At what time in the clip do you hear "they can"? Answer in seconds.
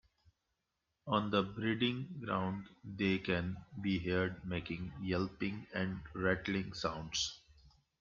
2.83-3.57